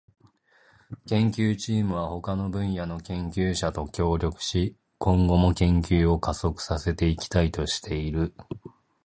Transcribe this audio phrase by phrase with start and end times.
[1.05, 8.33] 研究チームは他の分野の研究者と協力し、今後も研究を加速させていきたいとしている。